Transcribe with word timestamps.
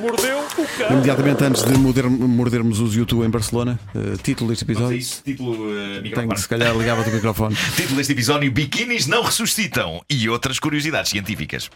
mordeu 0.00 0.38
o 0.38 0.66
cão. 0.78 0.90
Imediatamente 0.92 1.44
antes 1.44 1.62
de 1.62 1.76
morder- 1.78 2.08
mordermos 2.10 2.80
os 2.80 2.94
YouTube 2.94 3.24
em 3.24 3.30
Barcelona, 3.30 3.78
eh, 3.94 4.16
título 4.22 4.50
deste 4.50 4.64
episódio. 4.64 4.96
isso, 4.96 5.22
título, 5.24 5.52
uh, 5.52 6.02
Tenho 6.02 6.28
que, 6.30 6.40
se 6.40 6.48
calhar, 6.48 6.76
ligava 6.76 7.02
o 7.08 7.12
microfone. 7.12 7.54
Título 7.76 7.96
deste 7.96 8.12
episódio: 8.12 8.50
Biquinis 8.50 9.06
não 9.06 9.22
ressuscitam 9.22 10.00
e 10.08 10.28
outras 10.28 10.58
curiosidades 10.58 11.10
científicas. 11.10 11.70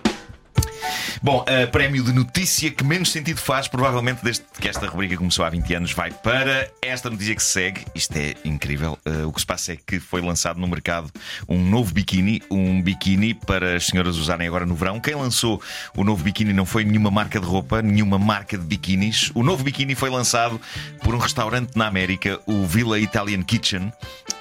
Bom, 1.23 1.43
uh, 1.43 1.71
prémio 1.71 2.03
de 2.03 2.13
notícia 2.13 2.71
que 2.71 2.85
menos 2.85 3.11
sentido 3.11 3.41
faz, 3.41 3.69
provavelmente 3.69 4.23
desde 4.23 4.45
que 4.59 4.69
esta 4.69 4.87
rubrica 4.87 5.17
começou 5.17 5.45
há 5.45 5.51
20 5.51 5.75
anos, 5.75 5.93
vai 5.93 6.11
para 6.11 6.69
esta 6.83 7.09
notícia 7.11 7.35
que 7.35 7.43
se 7.43 7.51
segue. 7.51 7.85
Isto 7.95 8.17
é 8.17 8.35
incrível. 8.45 8.99
Uh, 9.07 9.29
o 9.29 9.33
que 9.33 9.41
se 9.41 9.47
passa 9.47 9.73
é 9.73 9.77
que 9.77 10.01
foi 10.01 10.21
lançado 10.21 10.59
no 10.61 10.67
mercado 10.67 11.11
um 11.49 11.59
novo 11.59 11.93
biquíni, 11.93 12.43
um 12.51 12.83
biquíni 12.83 13.35
para 13.35 13.77
as 13.77 13.87
senhoras 13.87 14.17
usarem 14.17 14.47
agora 14.47 14.67
no 14.67 14.75
verão. 14.75 15.01
Quem 15.01 15.15
lançou 15.15 15.61
o 15.97 16.05
novo 16.05 16.23
biquíni 16.23 16.53
não 16.53 16.67
foi 16.67 16.85
nenhuma 16.85 17.11
marca 17.11 17.39
de 17.39 17.47
roupa, 17.47 17.81
nenhuma 17.81 18.19
marca 18.19 18.59
de 18.59 18.65
biquínis. 18.65 19.31
O 19.35 19.43
novo 19.43 19.65
biquíni 19.65 19.95
foi 19.95 20.11
lançado 20.11 20.61
por 21.03 21.15
um 21.15 21.19
restaurante 21.19 21.77
na 21.77 21.87
América, 21.87 22.41
o 22.47 22.65
Villa 22.65 22.99
Italian 22.99 23.43
Kitchen. 23.43 23.93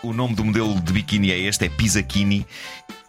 O 0.01 0.11
nome 0.11 0.35
do 0.35 0.43
modelo 0.43 0.79
de 0.81 0.91
biquíni 0.91 1.31
é 1.31 1.39
este, 1.39 1.65
é 1.65 1.69
Pizzakini. 1.69 2.45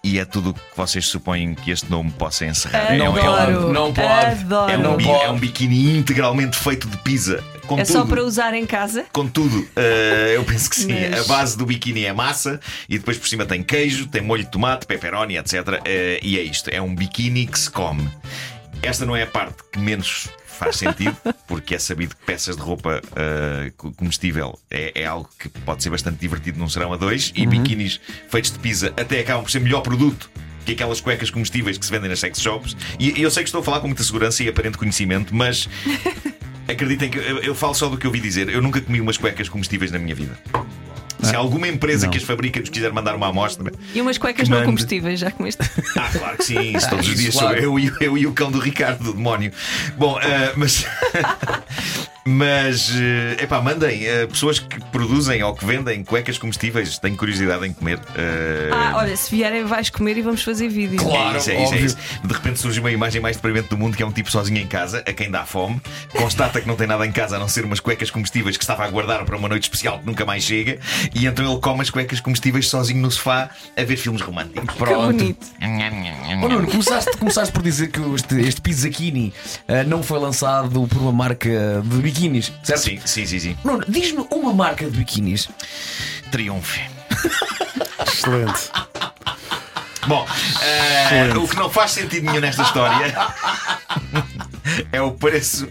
E 0.04 0.18
é 0.18 0.24
tudo 0.26 0.50
o 0.50 0.54
que 0.54 0.60
vocês 0.76 1.06
supõem 1.06 1.54
que 1.54 1.70
este 1.70 1.90
nome 1.90 2.10
possa 2.10 2.44
encerrar. 2.44 2.94
É 2.94 3.08
um- 3.08 3.16
é 3.16 3.22
um- 3.22 3.34
Adoro. 3.34 3.72
não 3.72 3.92
pode. 3.92 4.06
Adoro. 4.42 4.70
é 4.72 4.76
um, 4.76 4.82
Não 4.82 4.96
pode. 4.98 5.24
é 5.24 5.30
um 5.30 5.38
biquíni 5.38 5.96
integralmente 5.96 6.58
feito 6.58 6.86
de 6.86 6.96
pizza. 6.98 7.42
Com 7.66 7.78
É 7.78 7.84
só 7.86 8.04
para 8.04 8.22
usar 8.22 8.52
em 8.52 8.66
casa? 8.66 9.06
Com 9.10 9.26
tudo, 9.26 9.66
Eh, 9.74 10.32
eu 10.36 10.44
penso 10.44 10.68
que 10.68 10.76
sim. 10.76 10.92
Mas- 11.10 11.20
A 11.30 11.32
base 11.34 11.56
do 11.56 11.64
biquíni 11.64 12.04
é 12.04 12.12
massa 12.12 12.60
e 12.86 12.98
depois 12.98 13.16
por 13.16 13.26
cima 13.26 13.46
tem 13.46 13.62
queijo, 13.62 14.06
tem 14.06 14.20
molho 14.20 14.44
de 14.44 14.50
tomate, 14.50 14.84
pepperoni, 14.86 15.38
etc. 15.38 15.80
Eh, 15.86 16.20
e 16.22 16.38
é 16.38 16.42
isto: 16.42 16.68
é 16.68 16.82
um 16.82 16.94
biquíni 16.94 17.46
que 17.46 17.58
se 17.58 17.70
come. 17.70 18.06
Esta 18.84 19.04
não 19.06 19.16
é 19.16 19.22
a 19.22 19.26
parte 19.26 19.56
que 19.72 19.78
menos 19.78 20.28
faz 20.46 20.76
sentido, 20.76 21.16
porque 21.48 21.74
é 21.74 21.78
sabido 21.78 22.14
que 22.14 22.24
peças 22.24 22.56
de 22.56 22.62
roupa 22.62 23.00
co- 23.76 23.92
comestível 23.92 24.58
é, 24.70 24.92
é 25.02 25.06
algo 25.06 25.28
que 25.38 25.48
pode 25.48 25.82
ser 25.82 25.90
bastante 25.90 26.18
divertido 26.18 26.58
num 26.58 26.68
serão 26.68 26.92
a 26.92 26.96
dois 26.96 27.32
e 27.34 27.46
biquinis 27.46 28.00
feitos 28.28 28.52
de 28.52 28.58
pizza 28.58 28.92
até 28.96 29.20
acabam 29.20 29.42
por 29.42 29.50
ser 29.50 29.60
melhor 29.60 29.80
produto. 29.80 30.30
Que 30.64 30.72
aquelas 30.72 30.98
cuecas 30.98 31.28
comestíveis 31.28 31.76
que 31.76 31.84
se 31.84 31.90
vendem 31.92 32.08
nas 32.08 32.20
sex 32.20 32.40
shops. 32.40 32.74
E 32.98 33.20
eu 33.20 33.30
sei 33.30 33.42
que 33.42 33.48
estou 33.48 33.60
a 33.60 33.64
falar 33.64 33.80
com 33.80 33.86
muita 33.86 34.02
segurança 34.02 34.42
e 34.42 34.48
aparente 34.48 34.78
conhecimento, 34.78 35.34
mas 35.34 35.68
Acreditem 36.66 37.10
que 37.10 37.18
eu, 37.18 37.38
eu 37.42 37.54
falo 37.54 37.74
só 37.74 37.90
do 37.90 37.98
que 37.98 38.06
eu 38.06 38.08
ouvi 38.08 38.20
dizer. 38.20 38.48
Eu 38.48 38.62
nunca 38.62 38.80
comi 38.80 38.98
umas 38.98 39.18
cuecas 39.18 39.50
comestíveis 39.50 39.90
na 39.90 39.98
minha 39.98 40.14
vida. 40.14 40.38
Se 41.24 41.34
alguma 41.36 41.68
empresa 41.68 42.08
que 42.08 42.18
as 42.18 42.24
fabrica 42.24 42.60
nos 42.60 42.68
quiser 42.68 42.92
mandar 42.92 43.14
uma 43.14 43.28
amostra. 43.28 43.72
E 43.94 44.00
umas 44.00 44.18
cuecas 44.18 44.44
Que 44.44 44.50
não 44.50 44.58
mande. 44.58 44.66
comestíveis, 44.70 45.20
já 45.20 45.30
comeste? 45.30 45.62
Ah, 45.96 46.10
claro 46.12 46.36
que 46.36 46.44
sim, 46.44 46.76
isso 46.76 46.88
todos 46.90 47.08
os 47.08 47.16
dias 47.16 47.34
claro. 47.34 47.56
sou 47.56 47.64
eu, 47.64 47.78
e- 47.78 47.92
eu 48.00 48.18
e 48.18 48.26
o 48.26 48.32
cão 48.32 48.50
do 48.50 48.58
Ricardo, 48.58 49.02
do 49.04 49.12
demónio. 49.14 49.52
Bom, 49.96 50.18
ah, 50.18 50.52
mas. 50.56 50.84
Mas, 52.26 52.90
é 53.38 53.44
epá, 53.44 53.60
mandem 53.60 54.06
eh, 54.06 54.26
pessoas 54.26 54.58
que 54.58 54.80
produzem 54.86 55.42
ou 55.42 55.54
que 55.54 55.64
vendem 55.64 56.02
cuecas 56.02 56.38
comestíveis. 56.38 56.98
Tenho 56.98 57.16
curiosidade 57.16 57.66
em 57.66 57.72
comer. 57.72 58.00
eh, 58.16 58.70
Ah, 58.72 58.92
olha, 58.96 59.14
se 59.16 59.30
vierem 59.30 59.64
vais 59.64 59.90
comer 59.90 60.16
e 60.16 60.22
vamos 60.22 60.42
fazer 60.42 60.68
vídeo. 60.68 60.98
Claro. 60.98 61.36
é 61.36 61.38
isso, 61.38 61.50
é 61.50 61.62
isso, 61.62 61.74
é 61.74 61.78
isso. 61.80 61.96
De 62.24 62.32
repente 62.32 62.58
surge 62.60 62.80
uma 62.80 62.90
imagem 62.90 63.20
mais 63.20 63.36
deprimente 63.36 63.68
do 63.68 63.76
mundo 63.76 63.94
que 63.96 64.02
é 64.02 64.06
um 64.06 64.12
tipo 64.12 64.30
sozinho 64.30 64.58
em 64.58 64.66
casa, 64.66 65.04
a 65.06 65.12
quem 65.12 65.30
dá 65.30 65.44
fome, 65.44 65.80
constata 66.16 66.60
que 66.60 66.66
não 66.66 66.76
tem 66.76 66.86
nada 66.86 67.06
em 67.06 67.12
casa 67.12 67.36
a 67.36 67.38
não 67.38 67.48
ser 67.48 67.64
umas 67.64 67.78
cuecas 67.80 68.10
comestíveis 68.10 68.56
que 68.56 68.64
estava 68.64 68.84
a 68.84 68.88
guardar 68.88 69.24
para 69.24 69.36
uma 69.36 69.48
noite 69.48 69.64
especial 69.64 69.98
que 69.98 70.06
nunca 70.06 70.24
mais 70.24 70.42
chega, 70.44 70.78
e 71.14 71.26
então 71.26 71.50
ele 71.50 71.60
come 71.60 71.82
as 71.82 71.90
cuecas 71.90 72.20
comestíveis 72.20 72.68
sozinho 72.68 73.00
no 73.02 73.10
sofá 73.10 73.50
a 73.76 73.84
ver 73.84 73.96
filmes 73.98 74.22
românticos. 74.22 74.64
Que 74.72 74.78
Pronto. 74.78 75.12
bonito. 75.16 75.46
Oh, 76.42 76.48
Nuno, 76.48 76.66
começaste, 76.68 77.16
começaste 77.18 77.52
por 77.52 77.62
dizer 77.62 77.88
que 77.88 78.00
este, 78.14 78.40
este 78.40 78.60
Pizzakini 78.62 79.32
ah, 79.68 79.84
não 79.84 80.02
foi 80.02 80.18
lançado 80.18 80.86
por 80.88 80.98
uma 81.02 81.12
marca 81.12 81.50
de 81.84 81.96
biquinis, 82.14 82.52
certo? 82.62 82.82
Sim, 82.82 83.00
sim, 83.04 83.26
sim, 83.26 83.38
sim. 83.40 83.56
Nuno, 83.64 83.84
diz-me 83.88 84.24
uma 84.30 84.54
marca 84.54 84.88
de 84.88 84.96
biquinis. 84.96 85.48
Triunfe. 86.30 86.80
Excelente. 88.06 88.70
Bom, 90.06 90.26
eh, 90.62 91.32
o 91.36 91.48
que 91.48 91.56
não 91.56 91.70
faz 91.70 91.92
sentido 91.92 92.26
nenhum 92.26 92.40
nesta 92.40 92.62
história 92.62 93.14
é 94.92 95.00
o 95.00 95.12
preço 95.12 95.66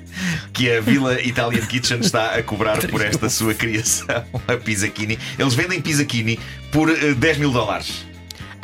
que 0.52 0.72
a 0.72 0.82
Villa 0.82 1.22
Italian 1.22 1.66
Kitchen 1.68 2.00
está 2.00 2.36
a 2.36 2.42
cobrar 2.42 2.80
por 2.88 3.06
esta 3.06 3.30
sua 3.30 3.54
criação, 3.54 4.26
a 4.48 4.58
Pizzakini. 4.58 5.20
Eles 5.38 5.54
vendem 5.54 5.82
Pizzakini 5.82 6.40
por 6.72 6.90
eh, 6.90 7.14
10 7.14 7.38
mil 7.38 7.52
dólares. 7.52 8.06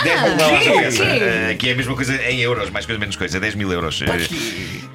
10 0.04 0.22
mil 0.24 0.36
dólares 0.38 0.68
a 0.68 0.72
quê? 0.72 0.78
peça, 0.80 1.04
Quê? 1.06 1.12
eh, 1.22 1.56
que 1.58 1.70
é 1.70 1.74
a 1.74 1.76
mesma 1.76 1.96
coisa 1.96 2.16
em 2.30 2.40
euros, 2.40 2.70
mais 2.70 2.86
coisa 2.86 3.00
menos 3.00 3.16
coisa, 3.16 3.40
10 3.40 3.56
mil 3.56 3.72
euros. 3.72 4.02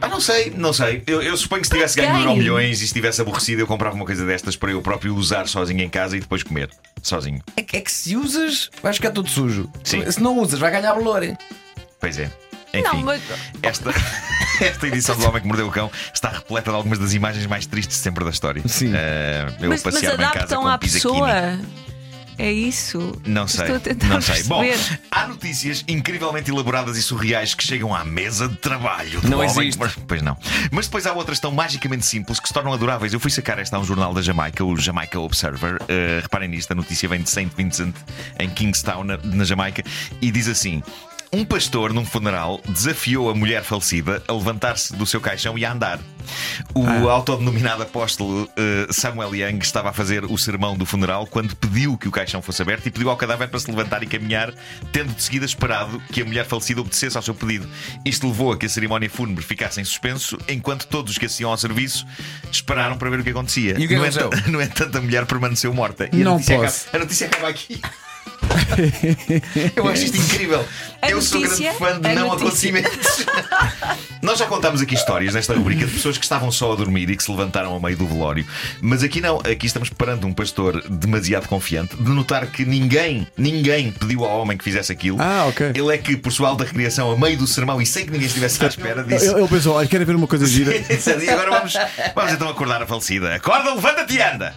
Ah, 0.01 0.09
não 0.09 0.21
sei, 0.21 0.53
não 0.57 0.73
sei. 0.73 1.03
Eu, 1.07 1.23
eu 1.23 1.37
suponho 1.37 1.63
que 1.63 1.69
se 1.69 1.75
tivesse 1.75 1.97
ganho 1.97 2.17
euro 2.19 2.37
milhões 2.37 2.77
e 2.77 2.79
se 2.81 2.85
estivesse 2.87 3.21
aborrecido, 3.21 3.61
eu 3.61 3.67
comprava 3.67 3.95
uma 3.95 4.05
coisa 4.05 4.25
destas 4.27 4.57
para 4.57 4.71
eu 4.71 4.83
próprio 4.83 5.15
usar 5.15 5.47
sozinho 5.49 5.81
em 5.83 5.89
casa 5.89 6.17
e 6.17 6.21
depois 6.21 6.43
comer. 6.43 6.69
Sozinho. 7.03 7.41
É 7.57 7.63
que, 7.63 7.77
é 7.77 7.81
que 7.81 7.93
se 7.93 8.17
usas, 8.17 8.71
vais 8.83 8.97
ficar 8.97 9.11
todo 9.11 9.29
sujo. 9.29 9.69
Sim. 9.83 10.11
Se 10.11 10.21
não 10.23 10.39
usas, 10.39 10.59
vai 10.59 10.71
ganhar 10.71 10.93
valor. 10.95 11.23
Pois 12.01 12.19
é. 12.19 12.31
Enfim, 12.73 12.83
Não, 12.83 13.03
mas- 13.03 13.23
esta, 13.63 13.91
esta 14.61 14.87
edição 14.89 15.17
do 15.17 15.25
Homem 15.29 15.41
que 15.43 15.47
Mordeu 15.47 15.69
o 15.69 15.71
Cão 15.71 15.91
está 16.13 16.29
repleta 16.31 16.71
de 16.71 16.77
algumas 16.77 16.99
das 16.99 17.13
imagens 17.15 17.47
mais 17.47 17.67
tristes 17.67 17.97
sempre 17.99 18.25
da 18.25 18.31
história. 18.31 18.63
Sim. 18.67 18.93
Eh, 18.95 19.47
eu 19.61 19.69
Mas, 19.69 19.83
mas 19.85 19.95
passear-me 19.95 20.25
em 20.25 20.31
casa 20.31 20.57
com 20.57 20.67
à 20.67 20.77
Pizzakini. 20.77 21.13
pessoa. 21.13 21.59
É 22.39 22.51
isso. 22.53 23.21
Não 23.27 23.47
sei, 23.47 23.63
Estou 23.63 23.77
a 23.77 23.81
tentar 23.81 24.09
não 24.09 24.21
sei. 24.21 24.43
Bom, 24.45 24.63
há 25.11 25.27
notícias 25.29 25.85
incrivelmente 25.87 26.51
elaboradas 26.51 26.97
e 26.97 27.03
surreais 27.03 27.55
que 27.55 27.63
chegam 27.65 27.95
à 27.95 28.05
mesa 28.05 28.49
de 28.49 28.57
trabalho. 28.57 29.21
Não 29.23 29.39
homem 29.39 29.51
existe. 29.69 29.79
mor- 29.79 29.93
Pois 30.09 30.21
não. 30.23 30.37
Mas 30.71 30.87
depois 30.87 31.07
há 31.07 31.13
outras 31.13 31.39
tão 31.39 31.53
magicamente 31.53 32.05
simples 32.05 32.41
que 32.41 32.49
se 32.49 32.55
tornam 32.55 32.73
adoráveis. 32.73 33.13
Eu 33.13 33.21
fui 33.21 33.31
sacar 33.31 33.59
esta 33.59 33.77
a 33.77 33.81
um 33.81 33.85
jornal 33.85 34.13
da 34.13 34.21
Jamaica, 34.23 34.65
o 34.65 34.77
Jamaica 34.77 35.19
Observer. 35.21 35.77
Uh, 35.83 36.21
reparem 36.23 36.49
nisto, 36.49 36.71
a 36.73 36.75
notícia 36.75 37.09
vem 37.09 37.23
de 37.23 37.31
St. 37.31 37.51
Vincent, 37.57 37.95
em 38.39 38.49
Kingstown, 38.51 39.05
na, 39.05 39.17
na 39.19 39.45
Jamaica, 39.45 39.83
e 40.21 40.31
diz 40.31 40.49
assim. 40.49 40.83
Um 41.35 41.45
pastor 41.45 41.93
num 41.93 42.07
funeral 42.07 42.61
desafiou 42.69 43.29
a 43.29 43.35
mulher 43.35 43.65
falecida 43.65 44.23
a 44.29 44.33
levantar-se 44.33 44.95
do 44.95 45.05
seu 45.05 45.21
caixão 45.21 45.59
e 45.59 45.65
a 45.65 45.73
andar. 45.73 45.99
O 46.73 47.09
autodenominado 47.09 47.83
apóstolo 47.83 48.49
eh, 48.57 48.87
Samuel 48.93 49.35
Young 49.35 49.59
estava 49.59 49.91
a 49.91 49.93
fazer 49.93 50.25
o 50.25 50.39
sermão 50.39 50.77
do 50.77 50.87
funeral 50.87 51.27
quando 51.27 51.57
pediu 51.57 51.99
que 51.99 52.07
o 52.07 52.13
caixão 52.13 52.41
fosse 52.41 52.63
aberto 52.63 52.87
e 52.87 52.91
pediu 52.93 53.11
ao 53.11 53.17
cadáver 53.17 53.49
para 53.49 53.59
se 53.59 53.69
levantar 53.69 54.05
e 54.05 54.07
caminhar, 54.07 54.55
tendo 54.93 55.13
de 55.13 55.21
seguida 55.21 55.45
esperado 55.45 56.01
que 56.13 56.23
a 56.23 56.25
mulher 56.25 56.47
falecida 56.47 56.81
obedecesse 56.81 57.17
ao 57.17 57.23
seu 57.23 57.35
pedido. 57.35 57.69
Isto 58.05 58.29
levou 58.29 58.53
a 58.53 58.57
que 58.57 58.67
a 58.67 58.69
cerimónia 58.69 59.11
fúnebre 59.11 59.43
ficasse 59.43 59.81
em 59.81 59.85
suspenso, 59.85 60.39
enquanto 60.47 60.87
todos 60.87 61.11
os 61.11 61.19
que 61.19 61.27
assistiam 61.27 61.51
ao 61.51 61.59
serviço 61.59 62.07
esperaram 62.53 62.97
para 62.97 63.11
ver 63.11 63.19
o 63.19 63.25
que 63.25 63.31
acontecia. 63.31 63.75
E 63.77 63.87
o 63.87 63.89
que 63.89 63.97
no, 63.97 64.07
entanto, 64.07 64.37
no 64.53 64.63
entanto, 64.63 64.99
a 64.99 65.01
mulher 65.01 65.27
permaneceu 65.27 65.75
morta. 65.75 66.09
E 66.13 66.21
a 66.21 66.25
Não 66.25 66.35
notícia 66.35 66.61
posso. 66.61 66.83
Acaba, 66.83 66.97
a 66.97 67.01
notícia 67.01 67.27
acaba 67.27 67.49
aqui. 67.49 67.81
Eu 69.77 69.89
acho 69.89 70.05
isto 70.05 70.17
incrível. 70.17 70.65
A 71.03 71.11
Eu 71.11 71.21
sou 71.21 71.41
grande 71.41 71.63
notícia- 71.63 71.75
fã 71.75 72.01
de 72.01 72.15
não 72.15 72.29
notícia. 72.29 72.47
acontecimentos. 72.47 73.27
Nós 74.23 74.39
já 74.39 74.47
contámos 74.47 74.81
aqui 74.81 74.95
histórias 74.95 75.35
nesta 75.35 75.53
rubrica 75.55 75.85
de 75.85 75.93
pessoas 75.93 76.17
que 76.17 76.25
estavam 76.25 76.51
só 76.51 76.73
a 76.73 76.77
dormir 76.77 77.11
e 77.11 77.17
que 77.17 77.23
se 77.23 77.31
levantaram 77.31 77.77
a 77.77 77.81
meio 77.81 77.97
do 77.97 78.07
velório. 78.07 78.47
Mas 78.81 79.03
aqui 79.03 79.21
não, 79.21 79.39
aqui 79.41 79.67
estamos 79.67 79.91
perante 79.91 80.25
um 80.25 80.33
pastor 80.33 80.83
demasiado 80.89 81.47
confiante 81.47 81.95
de 81.95 82.09
notar 82.11 82.47
que 82.47 82.65
ninguém, 82.65 83.27
ninguém 83.37 83.93
pediu 83.93 84.25
ao 84.25 84.41
homem 84.41 84.57
que 84.57 84.65
fizesse 84.65 84.91
aquilo. 84.91 85.19
Ah, 85.21 85.45
ok. 85.49 85.73
Ele 85.75 85.95
é 85.95 85.99
que, 85.99 86.17
por 86.17 86.33
sua 86.33 86.49
alta 86.49 86.65
recriação, 86.65 87.11
a 87.11 87.19
meio 87.19 87.37
do 87.37 87.47
sermão 87.47 87.83
e 87.83 87.87
sem 87.87 88.07
que 88.07 88.13
ninguém 88.13 88.27
estivesse 88.27 88.65
à 88.65 88.69
espera, 88.69 89.05
disse. 89.05 89.27
Ele, 89.27 89.47
pensou: 89.47 89.75
olha, 89.75 89.87
querem 89.87 90.07
ver 90.07 90.17
uma 90.17 90.27
coisa 90.27 90.47
gira? 90.47 90.73
e 90.75 91.29
agora 91.29 91.51
vamos, 91.51 91.75
vamos 92.15 92.33
então 92.33 92.49
acordar 92.49 92.83
a 92.83 92.87
falecida. 92.87 93.35
Acorda, 93.35 93.75
levanta-te 93.75 94.15
e 94.15 94.23
anda. 94.23 94.55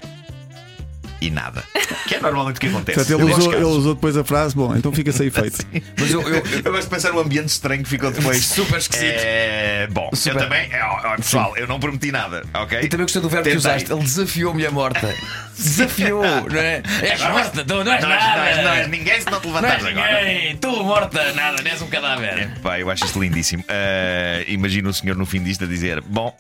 E 1.20 1.30
nada. 1.32 1.64
Que 2.08 2.16
é 2.16 2.20
normalmente 2.20 2.58
o 2.58 2.60
que 2.60 2.68
acontece. 2.68 3.00
Portanto, 3.00 3.20
ele 3.22 3.34
usou, 3.34 3.54
ele 3.54 3.64
usou 3.64 3.96
depois 3.96 4.16
a 4.16 4.24
frase: 4.24 4.56
bom, 4.56 4.76
então 4.76 4.92
fica 4.92 5.12
sem 5.12 5.28
efeito. 5.28 5.58
Mas 6.00 6.12
eu, 6.12 6.22
eu- 6.22 6.44
Eu 6.64 6.72
gosto 6.72 6.84
de 6.84 6.90
pensar 6.90 7.12
no 7.12 7.20
ambiente 7.20 7.48
estranho 7.50 7.82
que 7.84 7.90
ficou 7.90 8.12
depois. 8.12 8.44
Super 8.46 8.78
esquisito. 8.78 9.16
É, 9.18 9.88
bom, 9.92 10.10
Super. 10.14 10.36
eu 10.36 10.44
também. 10.44 10.70
é, 10.72 11.16
pessoal, 11.16 11.58
eu 11.58 11.66
não 11.68 11.80
prometi 11.80 12.12
nada, 12.12 12.44
ok? 12.54 12.82
E 12.82 12.88
também 12.88 13.06
gostei 13.06 13.22
do 13.22 13.30
verbo 13.30 13.46
que 13.46 13.56
Tentei. 13.56 13.72
usaste. 13.72 13.92
Ele 13.92 14.02
desafiou 14.02 14.54
a 14.68 14.72
morta. 14.72 15.16
Desafiou, 15.58 16.22
não 16.24 16.60
é? 16.60 16.84
És 17.02 17.20
morta, 17.22 17.66
tu 17.66 17.84
não 17.84 17.92
és 17.92 18.02
Não 18.04 18.10
não, 18.10 18.16
és, 18.16 18.58
não 18.58 18.64
nada. 18.64 18.78
és 18.78 18.88
ninguém 18.90 19.20
se 19.20 19.26
não 19.32 19.40
te 19.40 19.48
Não 19.48 19.56
levantares 19.56 19.86
és 19.86 19.98
agora. 19.98 20.22
ninguém. 20.24 20.58
Tu 20.58 20.84
morta, 20.84 21.34
nada, 21.34 21.64
não 21.64 21.72
és 21.72 21.82
um 21.82 21.88
cadáver. 21.88 22.52
Pá, 22.62 22.80
eu 22.80 22.92
acho 22.92 23.06
isto 23.06 23.20
lindíssimo. 23.20 23.64
Ah, 23.68 24.44
imagino 24.48 24.90
o 24.90 24.94
senhor 24.94 25.16
no 25.18 25.26
fim 25.26 25.42
disto 25.42 25.64
a 25.64 25.68
dizer: 25.68 26.00
Bom. 26.02 26.32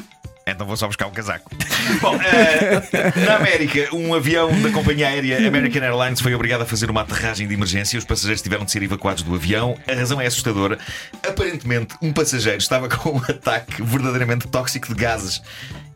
Então 0.47 0.65
vou 0.65 0.77
só 0.77 0.87
buscar 0.87 1.07
um 1.07 1.11
casaco. 1.11 1.51
Bom, 2.01 2.15
ah, 2.15 3.19
na 3.25 3.35
América, 3.35 3.93
um 3.93 4.13
avião 4.13 4.49
da 4.61 4.71
companhia 4.71 5.09
aérea 5.09 5.45
American 5.45 5.83
Airlines 5.83 6.21
foi 6.21 6.33
obrigado 6.33 6.61
a 6.61 6.65
fazer 6.65 6.89
uma 6.89 7.01
aterragem 7.01 7.47
de 7.47 7.53
emergência. 7.53 7.99
Os 7.99 8.05
passageiros 8.05 8.41
tiveram 8.41 8.63
de 8.63 8.71
ser 8.71 8.81
evacuados 8.81 9.23
do 9.23 9.35
avião. 9.35 9.77
A 9.85 9.93
razão 9.93 10.21
é 10.21 10.25
assustadora. 10.25 10.79
Aparentemente, 11.27 11.95
um 12.01 12.13
passageiro 12.13 12.59
estava 12.59 12.87
com 12.95 13.17
um 13.17 13.17
ataque 13.17 13.81
verdadeiramente 13.83 14.47
tóxico 14.47 14.87
de 14.87 14.95
gases. 14.95 15.41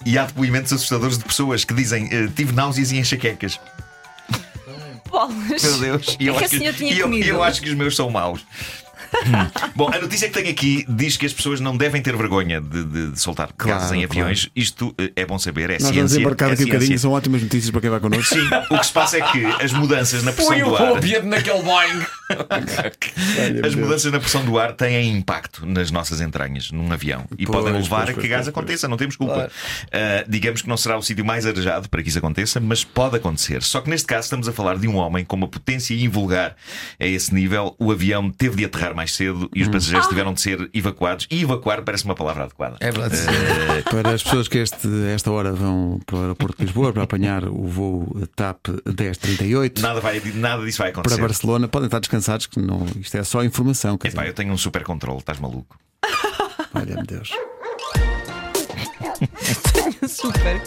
E 0.05 0.17
há 0.17 0.25
depoimentos 0.25 0.73
assustadores 0.73 1.17
de 1.17 1.23
pessoas 1.23 1.63
que 1.63 1.73
dizem: 1.73 2.09
eh, 2.11 2.27
Tive 2.35 2.51
náuseas 2.53 2.91
e 2.91 2.97
enxaquecas. 2.97 3.59
Bolas. 5.07 5.63
Meu 5.63 5.79
Deus. 5.79 6.17
E 6.19 6.27
eu 6.27 6.33
O 6.33 6.37
que 6.37 6.43
é 6.43 6.47
acho 6.47 6.77
que 6.77 6.85
e 6.85 6.99
eu, 6.99 7.13
eu 7.13 7.43
acho 7.43 7.61
que 7.61 7.69
os 7.69 7.75
meus 7.75 7.95
são 7.95 8.09
maus. 8.09 8.45
Bom, 9.75 9.89
a 9.93 9.99
notícia 9.99 10.27
que 10.27 10.33
tenho 10.33 10.49
aqui 10.49 10.85
diz 10.87 11.17
que 11.17 11.25
as 11.25 11.33
pessoas 11.33 11.59
não 11.59 11.75
devem 11.75 12.01
ter 12.01 12.15
vergonha 12.15 12.59
de, 12.61 12.83
de- 12.83 13.11
de 13.11 13.19
soltar 13.19 13.49
gases 13.57 13.91
em 13.91 13.95
claro. 14.05 14.11
aviões. 14.11 14.49
Isto 14.55 14.93
eh, 14.97 15.11
é 15.15 15.25
bom 15.25 15.37
saber, 15.37 15.69
é 15.69 15.73
Nós 15.73 15.83
vamos 15.83 15.95
ciência. 15.95 16.19
embarcar 16.19 16.49
é 16.49 16.53
aqui 16.53 16.63
um 16.63 16.67
bocadinho, 16.67 16.99
são 16.99 17.11
ótimas 17.11 17.41
notícias 17.41 17.71
para 17.71 17.81
quem 17.81 17.89
vai 17.89 17.99
connosco. 17.99 18.33
Sim, 18.35 18.47
o 18.69 18.77
que 18.79 18.85
se 18.85 18.91
passa 18.93 19.17
é 19.17 19.21
que 19.21 19.45
as 19.45 19.71
mudanças 19.73 20.23
na 20.23 20.31
pressão 20.31 20.57
o 20.57 20.65
do 20.69 20.75
ar. 20.75 20.91
ambiente 20.97 21.25
naquele 21.25 21.61
Boeing. 21.61 22.05
As 23.65 23.75
mudanças 23.75 24.11
na 24.11 24.19
pressão 24.19 24.43
do 24.45 24.57
ar 24.57 24.73
têm 24.73 25.09
impacto 25.17 25.65
nas 25.65 25.91
nossas 25.91 26.21
entranhas 26.21 26.71
num 26.71 26.91
avião 26.91 27.25
e 27.37 27.45
Pois, 27.45 27.57
podem 27.57 27.73
levar 27.81 27.97
pois, 28.05 28.09
a 28.09 28.13
que 28.13 28.19
pois, 28.19 28.29
gás 28.29 28.47
aconteça, 28.47 28.87
não 28.87 28.97
temos 28.97 29.15
culpa. 29.15 29.33
Claro. 29.33 29.51
Ah, 29.91 30.23
digamos 30.27 30.61
que 30.61 30.69
não 30.69 30.77
será 30.77 30.97
o 30.97 31.01
sítio 31.01 31.25
mais 31.25 31.45
arejado 31.45 31.89
para 31.89 32.01
que 32.03 32.09
isso 32.09 32.17
aconteça, 32.17 32.59
mas 32.59 32.83
pode 32.83 33.15
acontecer. 33.17 33.61
Só 33.63 33.81
que 33.81 33.89
neste 33.89 34.07
caso 34.07 34.25
estamos 34.25 34.47
a 34.47 34.53
falar 34.53 34.77
de 34.77 34.87
um 34.87 34.95
homem 34.95 35.23
com 35.25 35.35
uma 35.35 35.47
potência 35.47 35.93
invulgar 35.93 36.55
a 36.99 37.05
esse 37.05 37.33
nível. 37.33 37.75
O 37.79 37.91
avião 37.91 38.29
teve 38.29 38.55
de 38.57 38.65
aterrar 38.65 38.95
mais 38.95 39.13
cedo 39.13 39.49
e 39.55 39.61
os 39.61 39.67
Hum. 39.67 39.71
passageiros 39.71 40.07
tiveram 40.07 40.33
de 40.33 40.41
ser 40.41 40.69
evacuados. 40.73 41.27
E 41.31 41.41
evacuar 41.43 41.81
parece 41.83 42.05
uma 42.05 42.15
palavra 42.15 42.43
adequada. 42.45 42.77
É 42.79 42.91
verdade. 42.91 43.15
Para 43.89 44.11
as 44.13 44.23
pessoas 44.23 44.47
que 44.47 44.57
este, 44.57 44.87
esta 45.13 45.31
hora 45.31 45.53
vão 45.53 45.99
para 46.05 46.15
o 46.15 46.21
aeroporto 46.21 46.57
de 46.57 46.65
Lisboa 46.65 46.91
para 46.93 47.03
apanhar 47.03 47.45
o 47.45 47.67
voo 47.67 48.27
TAP 48.35 48.67
1038 48.85 49.81
Nada, 49.81 49.99
vai, 49.99 50.21
nada 50.35 50.63
disso 50.65 50.77
vai 50.79 50.91
para 50.91 51.01
acontecer. 51.01 51.21
Barcelona, 51.21 51.67
podem 51.67 51.85
estar 51.87 51.99
descansados 51.99 52.20
que 52.49 52.59
não, 52.59 52.85
isto 52.99 53.15
é 53.17 53.23
só 53.23 53.43
informação. 53.43 53.97
quer 53.97 54.09
Epá, 54.09 54.21
dizer, 54.21 54.31
eu 54.31 54.35
tenho 54.35 54.53
um 54.53 54.57
super 54.57 54.83
controle, 54.83 55.19
estás 55.19 55.39
maluco? 55.39 55.77
Olha-me 56.73 57.03
Deus. 57.05 57.31
Super. 60.07 60.61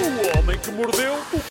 O 0.00 0.38
homem 0.38 0.58
que 0.58 0.70
mordeu 0.70 1.14
o 1.32 1.40